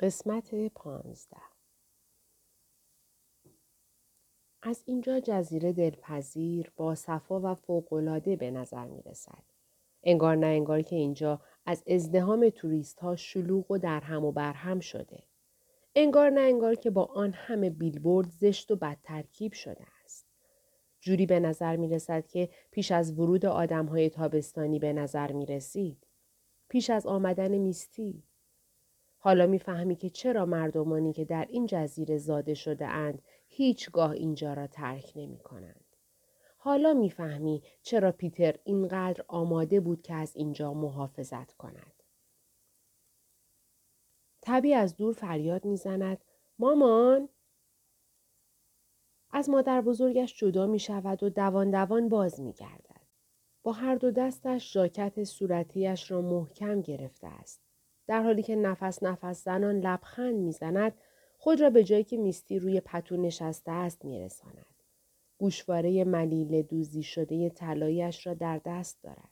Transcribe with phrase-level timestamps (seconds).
[0.00, 1.36] قسمت پانزده
[4.62, 9.42] از اینجا جزیره دلپذیر با صفا و فوقالعاده به نظر می رسد.
[10.02, 15.22] انگار نه انگار که اینجا از ازدهام توریست ها شلوغ و درهم و برهم شده.
[15.94, 20.26] انگار نه انگار که با آن همه بیلبورد زشت و بد ترکیب شده است.
[21.00, 25.46] جوری به نظر می رسد که پیش از ورود آدم های تابستانی به نظر می
[25.46, 26.06] رسید.
[26.68, 28.29] پیش از آمدن میستی.
[29.22, 34.66] حالا می‌فهمی که چرا مردمانی که در این جزیره زاده شده اند هیچگاه اینجا را
[34.66, 35.96] ترک نمی کنند.
[36.56, 42.02] حالا می‌فهمی چرا پیتر اینقدر آماده بود که از اینجا محافظت کند.
[44.42, 46.24] تبی از دور فریاد می‌زند
[46.58, 47.28] مامان
[49.30, 53.06] از مادر بزرگش جدا می شود و دوان دوان باز می گردد.
[53.62, 57.69] با هر دو دستش جاکت صورتیش را محکم گرفته است.
[58.10, 60.92] در حالی که نفس نفس زنان لبخند می‌زند
[61.38, 64.66] خود را به جایی که میستی روی پتو نشسته است میرساند.
[65.38, 69.30] گوشواره ملیل دوزی شده طلاییاش را در دست دارد.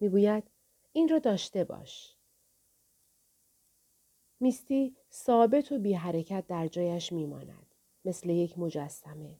[0.00, 0.44] می‌گوید
[0.92, 2.16] این را داشته باش.
[4.40, 7.66] میستی ثابت و بی حرکت در جایش میماند.
[8.04, 9.34] مثل یک مجسمه.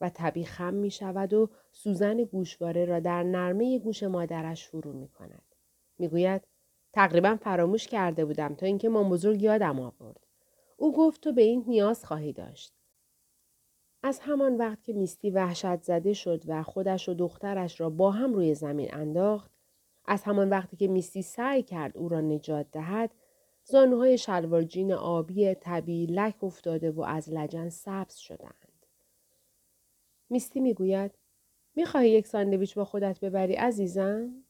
[0.00, 5.08] و طبی خم می شود و سوزن گوشواره را در نرمه گوش مادرش فرو می
[5.08, 5.54] کند.
[5.98, 6.53] می گوید
[6.94, 10.26] تقریبا فراموش کرده بودم تا اینکه مام بزرگ یادم آورد.
[10.76, 12.72] او گفت تو به این نیاز خواهی داشت.
[14.02, 18.34] از همان وقت که میستی وحشت زده شد و خودش و دخترش را با هم
[18.34, 19.50] روی زمین انداخت،
[20.06, 23.10] از همان وقتی که میستی سعی کرد او را نجات دهد،
[23.64, 28.86] زانوهای شلوارجین آبی طبیعی لک افتاده و از لجن سبز شدند.
[30.30, 31.10] میستی می‌گوید
[31.74, 34.43] می‌خواهی یک ساندویچ با خودت ببری عزیزم؟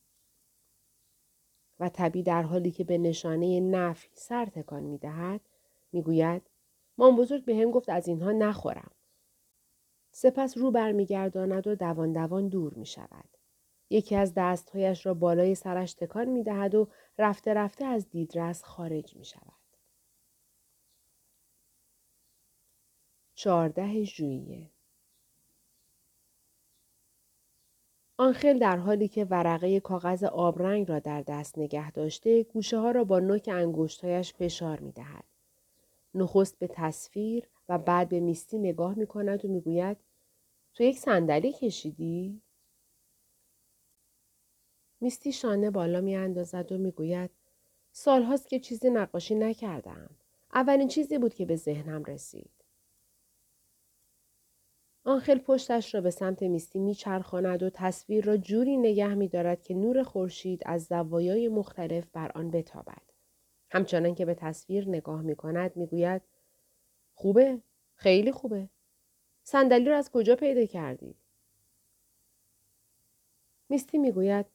[1.80, 5.40] و طبی در حالی که به نشانه نفی سر تکان می دهد
[5.92, 6.42] می گوید
[6.98, 8.90] مام بزرگ به هم گفت از اینها نخورم.
[10.10, 13.28] سپس رو برمیگرداند و دوان دوان دور می شود.
[13.90, 19.16] یکی از دستهایش را بالای سرش تکان می دهد و رفته رفته از دیدرس خارج
[19.16, 19.52] می شود.
[23.34, 24.70] چهارده ژوئیه
[28.16, 33.04] آنخل در حالی که ورقه کاغذ آبرنگ را در دست نگه داشته گوشه ها را
[33.04, 35.24] با نوک انگشتهایش فشار می دهد.
[36.14, 39.96] نخست به تصویر و بعد به میستی نگاه می کند و می گوید
[40.74, 42.42] تو یک صندلی کشیدی؟
[45.00, 47.30] میستی شانه بالا می اندازد و می گوید
[47.92, 50.10] سالهاست که چیزی نقاشی نکردم.
[50.54, 52.53] اولین چیزی بود که به ذهنم رسید.
[55.06, 60.02] آنخل پشتش را به سمت میستی میچرخاند و تصویر را جوری نگه میدارد که نور
[60.02, 63.02] خورشید از زوایای مختلف بر آن بتابد.
[63.70, 66.22] همچنان که به تصویر نگاه می کند می گوید
[67.14, 67.62] خوبه؟
[67.94, 68.68] خیلی خوبه.
[69.42, 71.16] صندلی را از کجا پیدا کردی?
[73.68, 74.46] میستی می‌گوید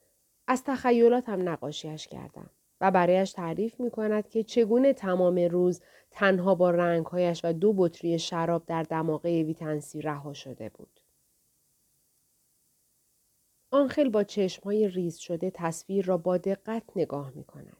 [0.46, 2.50] از تخیلاتم نقاشیش کردم.
[2.80, 5.80] و برایش تعریف می کند که چگونه تمام روز
[6.10, 11.00] تنها با رنگهایش و دو بطری شراب در دماغه ویتنسی رها شده بود.
[13.70, 17.76] آنخل با چشمهای ریز شده تصویر را با دقت نگاه می کند.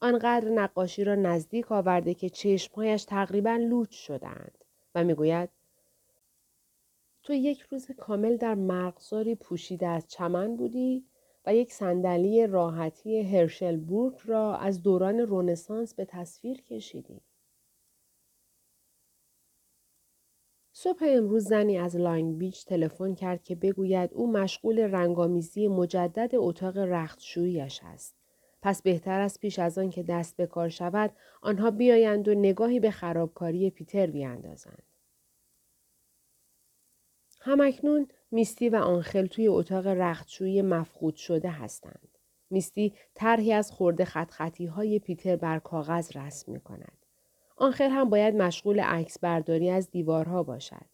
[0.00, 5.50] آنقدر نقاشی را نزدیک آورده که چشمهایش تقریبا لوچ شدند و می‌گوید
[7.22, 11.04] تو یک روز کامل در مرغزاری پوشیده از چمن بودی
[11.46, 17.20] و یک صندلی راحتی هرشلبورگ را از دوران رونسانس به تصویر کشیدی.
[20.72, 26.78] صبح امروز زنی از لانگ بیچ تلفن کرد که بگوید او مشغول رنگامیزی مجدد اتاق
[26.78, 28.14] رختشوییش است.
[28.62, 31.12] پس بهتر است پیش از آن که دست به کار شود
[31.42, 34.82] آنها بیایند و نگاهی به خرابکاری پیتر بیاندازند.
[37.40, 42.08] همکنون میستی و آنخل توی اتاق رختشویی مفقود شده هستند.
[42.50, 46.98] میستی طرحی از خورده خط خطی های پیتر بر کاغذ رسم می کند.
[47.56, 50.86] آنخل هم باید مشغول عکس برداری از دیوارها باشد.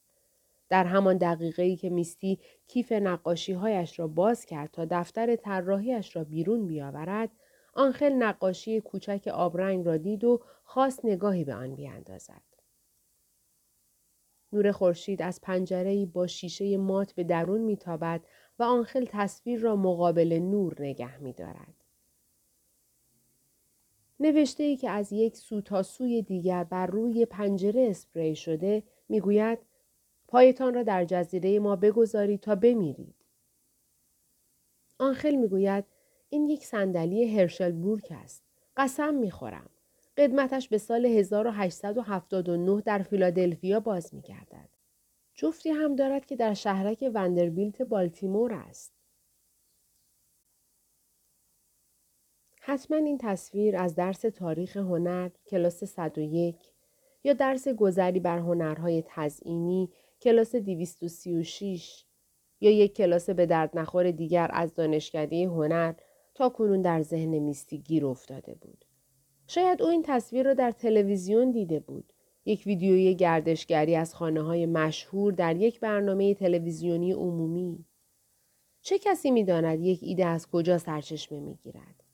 [0.69, 2.39] در همان دقیقه ای که میستی
[2.69, 7.31] کیف نقاشی هایش را باز کرد تا دفتر طراحیش را بیرون بیاورد،
[7.75, 12.50] آنخل نقاشی کوچک آبرنگ را دید و خواست نگاهی به آن بیاندازد.
[14.53, 18.21] نور خورشید از پنجره با شیشه مات به درون میتابد
[18.59, 21.75] و آنخل تصویر را مقابل نور نگه میدارد.
[24.21, 29.59] نوشته ای که از یک سو تا سوی دیگر بر روی پنجره اسپری شده می‌گوید
[30.29, 33.15] پایتان را در جزیره ما بگذارید تا بمیرید.
[34.99, 35.85] آنخل می‌گوید
[36.29, 38.45] این یک صندلی هرشلبورگ است.
[38.77, 39.71] قسم می‌خورم.
[40.21, 44.69] قدمتش به سال 1879 در فیلادلفیا باز می گردد.
[45.35, 48.93] جفتی هم دارد که در شهرک وندربیلت بالتیمور است.
[52.61, 56.57] حتما این تصویر از درس تاریخ هنر کلاس 101
[57.25, 59.91] یا درس گذری بر هنرهای تزئینی
[60.23, 62.05] کلاس 236
[62.61, 65.95] یا یک کلاس به درد نخور دیگر از دانشکده هنر
[66.35, 68.90] تا کنون در ذهن میستی گیر افتاده بود.
[69.51, 72.13] شاید او این تصویر را در تلویزیون دیده بود.
[72.45, 77.85] یک ویدیوی گردشگری از خانه های مشهور در یک برنامه تلویزیونی عمومی.
[78.81, 82.05] چه کسی می داند یک ایده از کجا سرچشمه می گیرد؟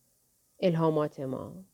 [0.60, 1.64] الهامات ما.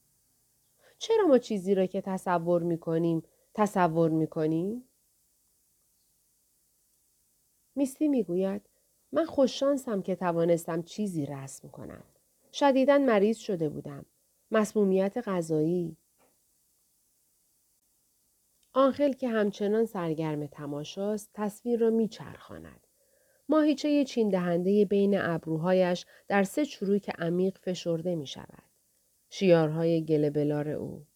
[0.99, 3.23] چرا ما چیزی را که تصور می کنیم
[3.55, 4.85] تصور می کنیم؟
[7.75, 8.63] میستی می‌گوید
[9.13, 12.05] من خوششانسم که توانستم چیزی رسم کنم.
[12.53, 14.07] شدیدا مریض شده بودم.
[14.53, 15.97] مسمومیت غذایی.
[18.73, 22.87] آنخل که همچنان سرگرم تماشاست تصویر را میچرخاند.
[23.49, 28.63] ماهیچه چین دهنده بین ابروهایش در سه چروک عمیق فشرده می شود.
[29.31, 31.07] شیارهای گلابلار او.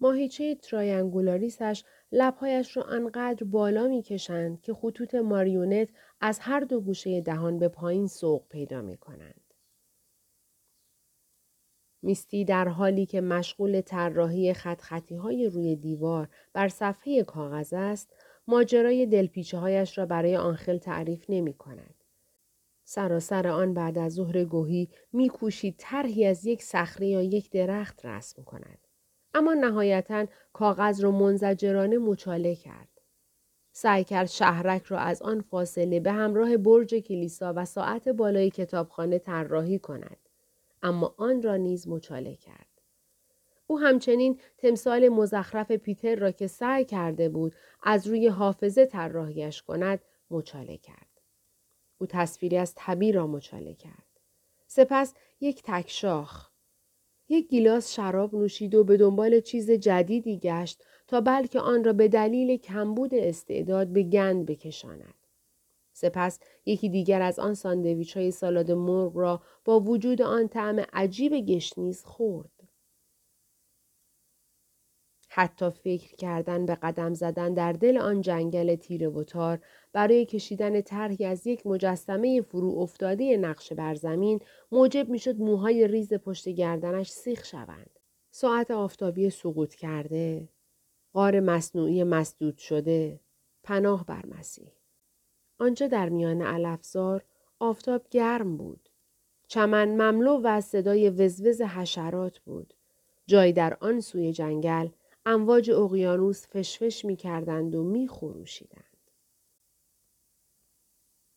[0.00, 5.88] ماهیچه تراینگولاریسش لبهایش را انقدر بالا می کشند که خطوط ماریونت
[6.20, 9.43] از هر دو گوشه دهان به پایین سوق پیدا می کنند.
[12.04, 18.12] میستی در حالی که مشغول طراحی خط خطی های روی دیوار بر صفحه کاغذ است،
[18.46, 21.94] ماجرای دلپیچه هایش را برای آنخل تعریف نمی کند.
[22.84, 28.42] سراسر آن بعد از ظهر گوهی میکوشید طرحی از یک صخره یا یک درخت رسم
[28.42, 28.78] کند.
[29.34, 32.88] اما نهایتا کاغذ را منزجرانه مچاله کرد.
[33.72, 39.18] سعی کرد شهرک را از آن فاصله به همراه برج کلیسا و ساعت بالای کتابخانه
[39.18, 40.23] طراحی کند.
[40.84, 42.66] اما آن را نیز مچاله کرد.
[43.66, 50.00] او همچنین تمثال مزخرف پیتر را که سعی کرده بود از روی حافظه طراحیش کند
[50.30, 51.20] مچاله کرد.
[51.98, 54.20] او تصویری از طبی را مچاله کرد.
[54.66, 56.50] سپس یک تکشاخ
[57.28, 62.08] یک گیلاس شراب نوشید و به دنبال چیز جدیدی گشت تا بلکه آن را به
[62.08, 65.23] دلیل کمبود استعداد به گند بکشاند.
[65.94, 71.32] سپس یکی دیگر از آن ساندویچ های سالاد مرغ را با وجود آن طعم عجیب
[71.32, 72.50] گشنیز خورد.
[75.28, 79.60] حتی فکر کردن به قدم زدن در دل آن جنگل تیره و تار
[79.92, 84.40] برای کشیدن طرحی از یک مجسمه فرو افتاده نقش بر زمین
[84.72, 88.00] موجب می‌شد موهای ریز پشت گردنش سیخ شوند.
[88.30, 90.48] ساعت آفتابی سقوط کرده،
[91.12, 93.20] غار مصنوعی مسدود شده،
[93.62, 94.72] پناه بر مسیح.
[95.58, 97.24] آنجا در میان علفزار
[97.58, 98.88] آفتاب گرم بود.
[99.48, 102.74] چمن مملو و صدای وزوز حشرات بود.
[103.26, 104.88] جای در آن سوی جنگل
[105.26, 108.84] امواج اقیانوس فشفش می کردند و می خروشیدند.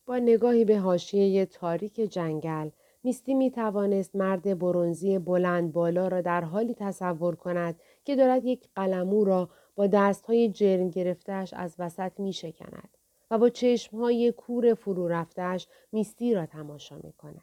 [0.05, 2.69] با نگاهی به حاشیه تاریک جنگل
[3.03, 8.69] میستی می توانست مرد برونزی بلند بالا را در حالی تصور کند که دارد یک
[8.75, 12.96] قلمو را با دستهای جرم گرفتهش از وسط می شکند
[13.31, 17.41] و با چشمهای کور فرو رفتهش میستی را تماشا می کند.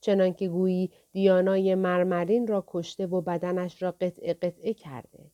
[0.00, 5.30] چنانکه گویی دیانای مرمرین را کشته و بدنش را قطعه قطعه کرده.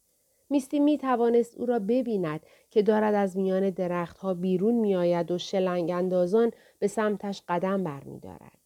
[0.50, 5.38] میستی می توانست او را ببیند که دارد از میان درختها بیرون می آید و
[5.38, 8.60] شلنگ اندازان به سمتش قدم بر می دارد.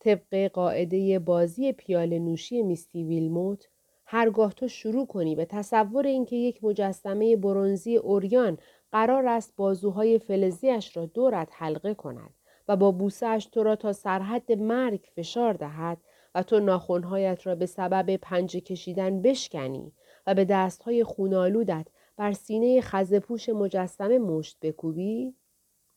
[0.00, 3.68] طبق قاعده بازی پیال نوشی میستی ویلموت
[4.10, 8.58] هرگاه تو شروع کنی به تصور اینکه یک مجسمه برونزی اوریان
[8.92, 12.34] قرار است بازوهای فلزیش را دورت حلقه کند
[12.68, 15.98] و با بوسهش تو را تا سرحد مرگ فشار دهد
[16.34, 19.92] و تو ناخونهایت را به سبب پنجه کشیدن بشکنی
[20.26, 21.86] و به دستهای خونالودت
[22.16, 25.34] بر سینه خزپوش مجسمه مشت بکوبی؟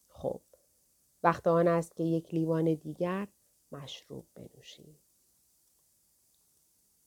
[0.07, 0.41] خب،
[1.23, 3.27] وقت آن است که یک لیوان دیگر
[3.71, 4.99] مشروب بنوشی.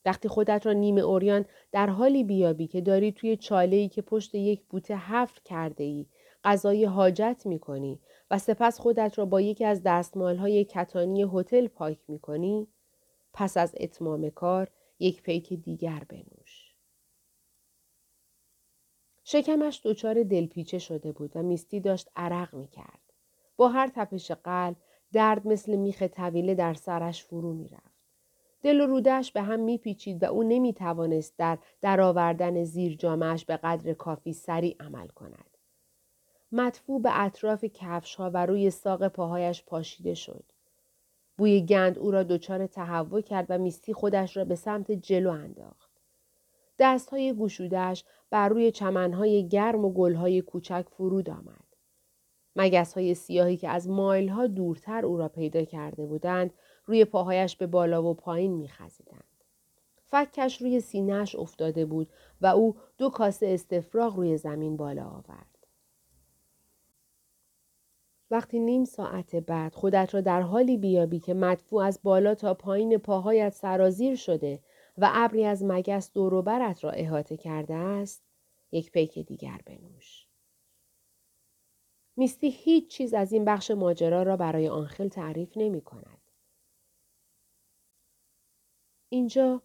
[0.05, 4.63] وقتی خودت را نیمه اوریان در حالی بیابی که داری توی چاله که پشت یک
[4.65, 6.07] بوته حفر کرده ای
[6.45, 11.67] غذای حاجت می کنی و سپس خودت را با یکی از دستمال های کتانی هتل
[11.67, 12.69] پاک می کنی
[13.33, 16.75] پس از اتمام کار یک پیک دیگر بنوش.
[19.25, 23.01] شکمش دچار دلپیچه شده بود و میستی داشت عرق می کرد.
[23.57, 24.77] با هر تپش قلب
[25.13, 27.94] درد مثل میخ طویله در سرش فرو می رفت.
[28.65, 33.57] دل و رودش به هم میپیچید و او نمی توانست در درآوردن زیر جامعش به
[33.57, 35.59] قدر کافی سریع عمل کند.
[36.53, 40.45] مدفوع به اطراف کفش ها و روی ساق پاهایش پاشیده شد.
[41.39, 45.91] بوی گند او را دچار تهوع کرد و میستی خودش را به سمت جلو انداخت.
[46.79, 51.65] دستهای گشودش بر روی چمنهای گرم و گلهای کوچک فرود آمد.
[52.57, 56.55] مگس های سیاهی که از مایل ها دورتر او را پیدا کرده بودند
[56.87, 59.25] روی پاهایش به بالا و پایین میخزیدند.
[60.05, 62.09] فکش روی سینهش افتاده بود
[62.41, 65.55] و او دو کاسه استفراغ روی زمین بالا آورد.
[68.31, 72.99] وقتی نیم ساعت بعد خودت را در حالی بیابی که مدفوع از بالا تا پایین
[72.99, 74.61] پاهایت سرازیر شده
[74.99, 78.23] و ابری از مگس دوروبرت را احاطه کرده است
[78.73, 80.27] یک پیک دیگر بنوش.
[82.17, 86.14] میستی هیچ چیز از این بخش ماجرا را برای آنخل تعریف نمی کند.
[89.15, 89.63] اینجا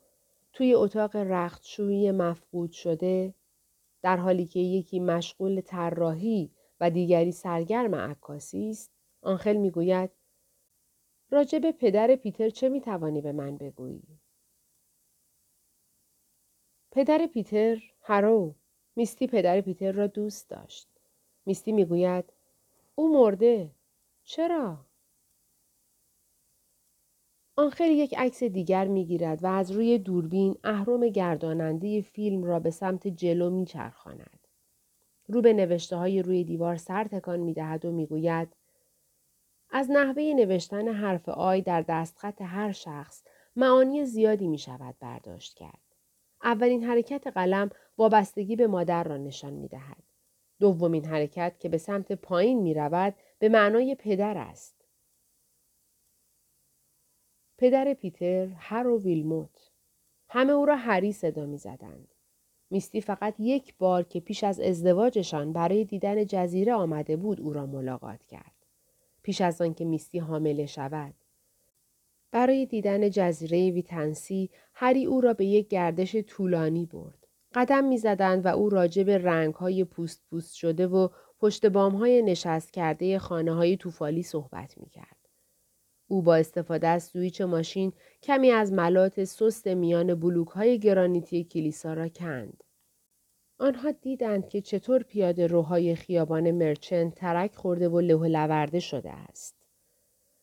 [0.53, 3.34] توی اتاق رختشویی مفقود شده
[4.01, 8.91] در حالی که یکی مشغول طراحی و دیگری سرگرم عکاسی است
[9.22, 10.10] آنخل می‌گوید
[11.32, 14.20] راجع به پدر پیتر چه می‌توانی به من بگویی؟
[16.91, 18.56] پدر پیتر هرو
[18.96, 20.88] میستی پدر پیتر را دوست داشت.
[21.46, 22.34] میستی می‌گوید
[22.96, 23.72] او مرده
[24.24, 24.77] چرا؟
[27.60, 33.08] آنخل یک عکس دیگر می‌گیرد و از روی دوربین اهرم گرداننده فیلم را به سمت
[33.08, 34.48] جلو میچرخاند
[35.28, 38.56] رو به نوشته های روی دیوار سر تکان می دهد و می گوید
[39.70, 43.24] از نحوه نوشتن حرف آی در دستخط هر شخص
[43.56, 45.96] معانی زیادی می شود برداشت کرد.
[46.44, 50.04] اولین حرکت قلم وابستگی به مادر را نشان می دهد.
[50.60, 54.78] دومین حرکت که به سمت پایین می رود به معنای پدر است.
[57.60, 59.72] پدر پیتر هر و ویلموت.
[60.30, 62.08] همه او را هری صدا می زدند.
[62.70, 67.66] میستی فقط یک بار که پیش از ازدواجشان برای دیدن جزیره آمده بود او را
[67.66, 68.66] ملاقات کرد.
[69.24, 71.13] پیش از آن که میستی حامله شود.
[72.32, 77.28] برای دیدن جزیره ویتنسی هری او را به یک گردش طولانی برد.
[77.54, 81.08] قدم می‌زدند و او راجع به رنگ های پوست پوست شده و
[81.39, 85.19] پشت بام های نشست کرده خانه های توفالی صحبت می کرد.
[86.12, 91.94] او با استفاده از سویچ ماشین کمی از ملات سست میان بلوک های گرانیتی کلیسا
[91.94, 92.63] را کند.
[93.60, 99.56] آنها دیدند که چطور پیاده روهای خیابان مرچنت ترک خورده و له لورده شده است.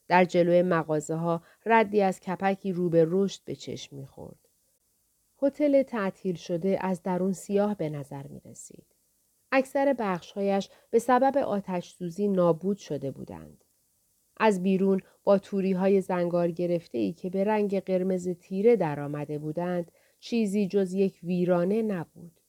[0.09, 4.49] در جلوی مغازه ها ردی از کپکی رو به رشد به چشم می‌خورد.
[5.43, 8.87] هتل تعطیل شده از درون سیاه به نظر می رسید.
[9.53, 13.65] اکثر بخشهایش به سبب آتش سوزی نابود شده بودند.
[14.37, 19.39] از بیرون با توری های زنگار گرفته ای که به رنگ قرمز تیره در آمده
[19.39, 22.41] بودند چیزی جز یک ویرانه نبود.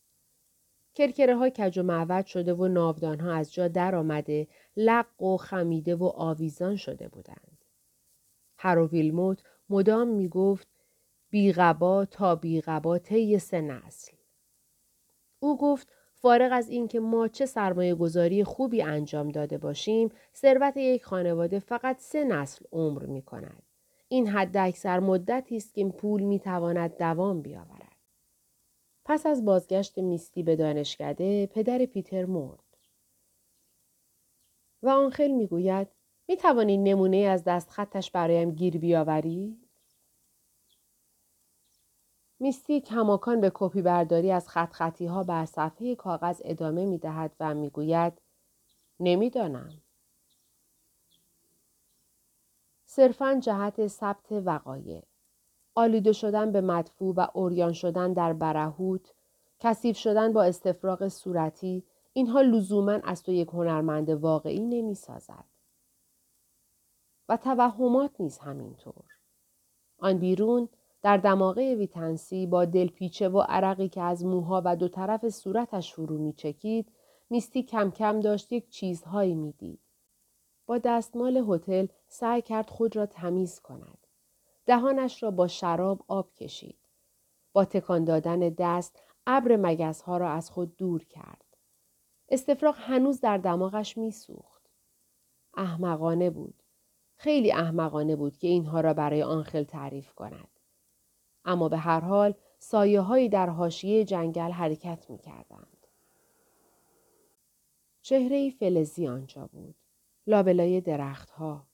[0.95, 5.37] کرکره ها کج و معوت شده و ناودان ها از جا در آمده لق و
[5.37, 7.65] خمیده و آویزان شده بودند.
[8.57, 10.67] هر ویلموت مدام می گفت
[11.29, 14.17] بیغبا تا بیغبا طی سه نسل.
[15.39, 15.87] او گفت
[16.21, 21.99] فارغ از اینکه ما چه سرمایه گذاری خوبی انجام داده باشیم، ثروت یک خانواده فقط
[21.99, 23.63] سه نسل عمر می کند.
[24.07, 27.97] این حد اکثر مدتی است که پول می تواند دوام بیاورد.
[29.05, 32.77] پس از بازگشت میستی به دانشکده، پدر پیتر مرد.
[34.83, 35.87] و آنخل می‌گوید
[36.27, 39.66] می توانی نمونه از دست خطش برایم گیر بیاوری؟
[42.39, 47.35] میستی کماکان به کپی برداری از خط خطی ها بر صفحه کاغذ ادامه می دهد
[47.39, 48.13] و می‌گوید
[48.99, 49.69] نمی‌دانم.
[52.85, 55.03] صرفا جهت ثبت وقایع.
[55.75, 59.13] آلوده شدن به مدفوع و اوریان شدن در برهوت،
[59.59, 65.45] کثیف شدن با استفراغ صورتی، اینها لزوما از تو یک هنرمند واقعی نمی سازد.
[67.29, 69.03] و توهمات نیز همینطور.
[69.97, 70.69] آن بیرون
[71.07, 76.17] در دماغه ویتنسی با دلپیچه و عرقی که از موها و دو طرف صورتش فرو
[76.17, 76.91] می چکید،
[77.29, 79.79] میستی کم کم داشت یک چیزهایی می‌دید.
[80.65, 84.07] با دستمال هتل سعی کرد خود را تمیز کند.
[84.65, 86.79] دهانش را با شراب آب کشید.
[87.53, 91.57] با تکان دادن دست ابر مگس ها را از خود دور کرد.
[92.29, 94.69] استفراغ هنوز در دماغش میسوخت.
[95.57, 96.63] احمقانه بود.
[97.15, 100.56] خیلی احمقانه بود که اینها را برای آنخل تعریف کند.
[101.47, 105.87] اما به هر حال سایه هایی در حاشیه جنگل حرکت می کردند.
[108.01, 109.75] چهره فلزی آنجا بود.
[110.27, 111.67] لابلای درختها.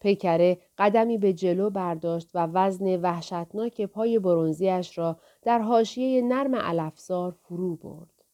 [0.00, 7.32] پیکره قدمی به جلو برداشت و وزن وحشتناک پای برونزیش را در حاشیه نرم علفزار
[7.32, 8.24] فرو برد.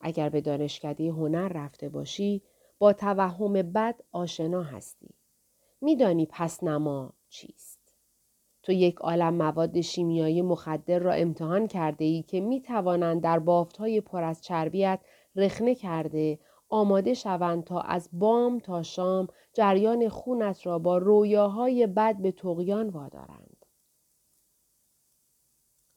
[0.00, 2.42] اگر به دانشکده هنر رفته باشی
[2.78, 5.14] با توهم بد آشنا هستی.
[5.80, 7.73] میدانی پس نما چیست؟
[8.64, 13.76] تو یک عالم مواد شیمیایی مخدر را امتحان کرده ای که می توانند در بافت
[13.76, 15.00] های پر از چربیت
[15.36, 22.16] رخنه کرده آماده شوند تا از بام تا شام جریان خونت را با رویاهای بد
[22.16, 23.66] به تقیان وادارند.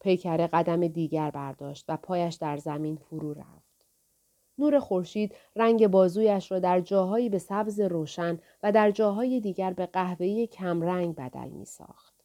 [0.00, 3.86] پیکره قدم دیگر برداشت و پایش در زمین فرو رفت.
[4.58, 9.86] نور خورشید رنگ بازویش را در جاهایی به سبز روشن و در جاهای دیگر به
[9.86, 12.17] قهوه‌ای کمرنگ بدل می ساخت.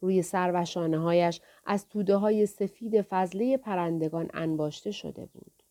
[0.00, 5.62] روی سر و شانه هایش از توده های سفید فضله پرندگان انباشته شده بود.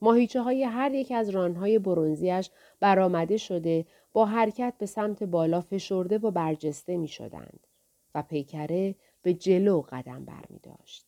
[0.00, 6.18] ماهیچه های هر یک از رانهای برونزیش برآمده شده با حرکت به سمت بالا فشرده
[6.18, 7.66] و برجسته می شدند
[8.14, 11.06] و پیکره به جلو قدم بر می داشت.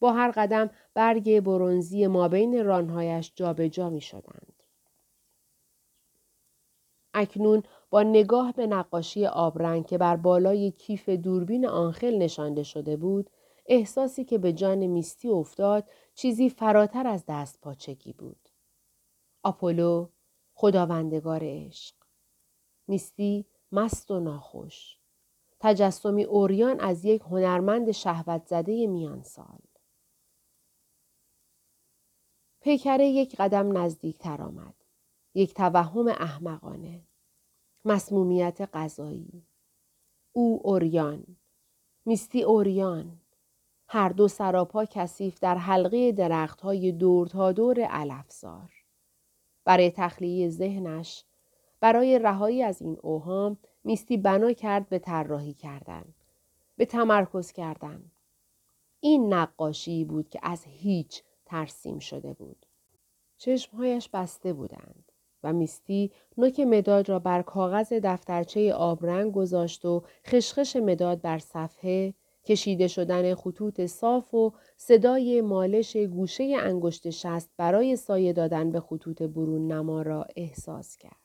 [0.00, 4.62] با هر قدم برگ برونزی ما بین رانهایش جابجا می شدند.
[7.14, 13.30] اکنون با نگاه به نقاشی آبرنگ که بر بالای کیف دوربین آنخل نشانده شده بود
[13.66, 18.48] احساسی که به جان میستی افتاد چیزی فراتر از دست پاچگی بود.
[19.42, 20.08] آپولو
[20.54, 21.94] خداوندگار عشق.
[22.88, 24.98] میستی مست و ناخوش.
[25.60, 29.60] تجسمی اوریان از یک هنرمند شهوت زده میان سال.
[32.60, 34.74] پیکره یک قدم نزدیک تر آمد.
[35.34, 37.09] یک توهم احمقانه.
[37.84, 39.42] مسمومیت غذایی.
[40.32, 41.24] او اوریان.
[42.06, 43.20] میستی اوریان.
[43.88, 48.70] هر دو سراپا کثیف در حلقه درخت های دور تا دور علفزار.
[49.64, 51.24] برای تخلیه ذهنش
[51.80, 56.04] برای رهایی از این اوهام میستی بنا کرد به طراحی کردن
[56.76, 58.10] به تمرکز کردن
[59.00, 62.66] این نقاشی بود که از هیچ ترسیم شده بود
[63.38, 65.09] چشمهایش بسته بودند
[65.44, 72.14] و میستی نوک مداد را بر کاغذ دفترچه آبرنگ گذاشت و خشخش مداد بر صفحه
[72.44, 79.22] کشیده شدن خطوط صاف و صدای مالش گوشه انگشت شست برای سایه دادن به خطوط
[79.22, 81.16] برون نما را احساس کرد.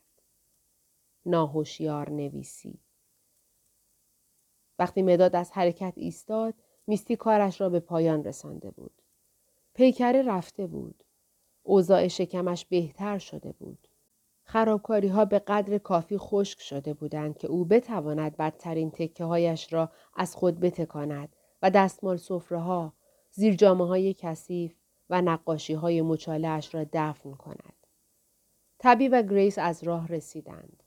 [1.25, 2.79] ناهوشیار نویسی
[4.79, 6.53] وقتی مداد از حرکت ایستاد
[6.87, 9.01] میستی کارش را به پایان رسانده بود.
[9.73, 11.03] پیکره رفته بود.
[11.63, 13.87] اوضاع شکمش بهتر شده بود.
[14.45, 19.89] خرابکاری ها به قدر کافی خشک شده بودند که او بتواند بدترین تکه هایش را
[20.15, 22.93] از خود بتکاند و دستمال سفره ها،
[23.31, 24.75] زیرجامه های کثیف
[25.09, 27.73] و نقاشی های مچالش را دفن کند.
[28.79, 30.83] تبی و گریس از راه رسیدند.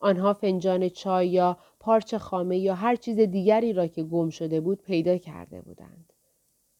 [0.00, 4.82] آنها فنجان چای یا پارچ خامه یا هر چیز دیگری را که گم شده بود
[4.82, 6.12] پیدا کرده بودند.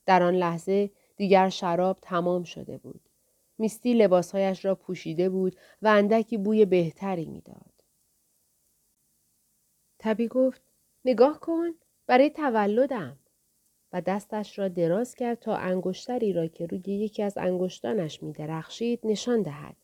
[0.06, 3.08] در آن لحظه دیگر شراب تمام شده بود.
[3.58, 7.72] میستی لباسهایش را پوشیده بود و اندکی بوی بهتری می‌داد.
[9.98, 10.62] تبی گفت
[11.04, 11.74] نگاه کن
[12.06, 13.18] برای تولدم
[13.92, 19.00] و دستش را دراز کرد تا انگشتری را که روی یکی از انگشتانش می درخشید
[19.04, 19.76] نشان دهد.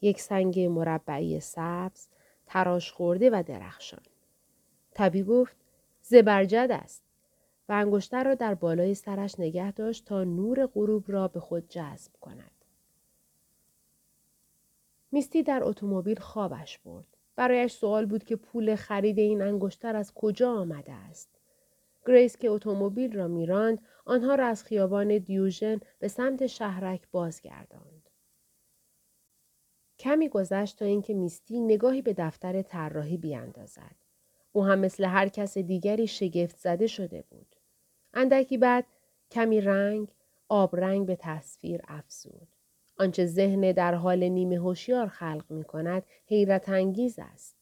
[0.00, 2.06] یک سنگ مربعی سبز،
[2.46, 4.02] تراش خورده و درخشان.
[4.94, 5.56] تبی گفت
[6.02, 7.02] زبرجد است
[7.68, 12.12] و انگشتر را در بالای سرش نگه داشت تا نور غروب را به خود جذب
[12.20, 12.55] کند.
[15.12, 17.16] میستی در اتومبیل خوابش برد.
[17.36, 21.38] برایش سوال بود که پول خرید این انگشتر از کجا آمده است.
[22.06, 28.10] گریس که اتومبیل را میراند آنها را از خیابان دیوژن به سمت شهرک بازگرداند.
[29.98, 33.96] کمی گذشت تا اینکه میستی نگاهی به دفتر طراحی بیاندازد.
[34.52, 37.56] او هم مثل هر کس دیگری شگفت زده شده بود.
[38.14, 38.86] اندکی بعد
[39.30, 40.08] کمی رنگ،
[40.48, 42.48] آب رنگ به تصویر افزود.
[42.98, 47.56] آنچه ذهن در حال نیمه هوشیار خلق می کند حیرت انگیز است.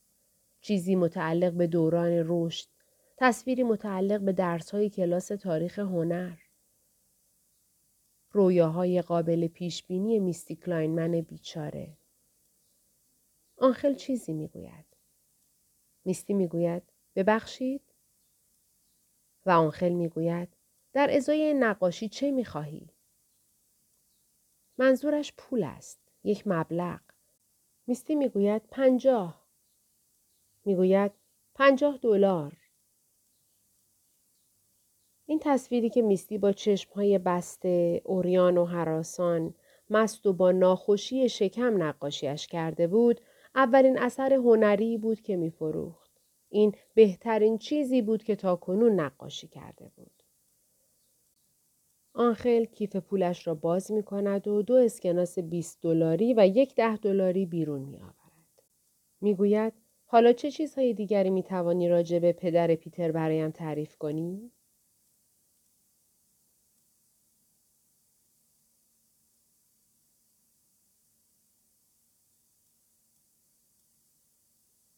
[0.61, 2.69] چیزی متعلق به دوران رشد،
[3.17, 6.37] تصویری متعلق به درسهای کلاس تاریخ هنر.
[8.31, 11.97] رویاهای قابل پیشبینی میستی کلاینمن بیچاره.
[13.57, 14.85] آنخل چیزی می‌گوید.
[16.05, 16.83] میستی می‌گوید
[17.17, 17.83] ببخشید
[19.47, 20.49] و آنخل می‌گوید
[20.93, 22.94] در ازای نقاشی چه می‌خواهی؟
[24.79, 25.99] منظورش پول است.
[26.25, 27.01] یک مبلغ.
[27.87, 29.47] میستی می‌گوید پنجاه.
[30.65, 31.13] می‌گوید
[31.55, 32.57] پنجاه دلار.
[35.27, 39.55] این تصویری که میستی با چشمهای بسته، اوریان و حراسان،
[39.91, 43.21] مست و با ناخوشی شکم نقاشیش کرده بود،
[43.55, 46.11] اولین اثر هنری بود که میفروخت.
[46.49, 50.14] این بهترین چیزی بود که تا کنون نقاشی کرده بود.
[52.15, 56.97] آنخل کیف پولش را باز می کند و دو اسکناس 20 دلاری و یک ده
[56.97, 58.63] دلاری بیرون می آورد.
[59.21, 59.73] می گوید
[60.05, 64.53] حالا چه چیزهای دیگری می توانی راجع به پدر پیتر برایم تعریف کنی؟